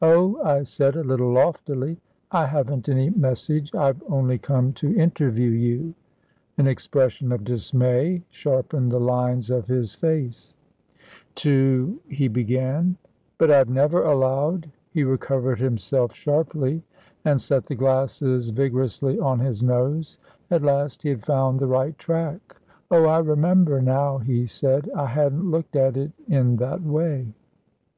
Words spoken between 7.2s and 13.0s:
of dismay sharpened the lines of his face. "To...." he began,